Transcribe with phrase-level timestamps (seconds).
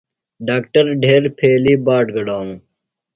[0.47, 2.59] ڈاکٹر ڈھیر پھیلیۡ بٹہ گڈانوۡ۔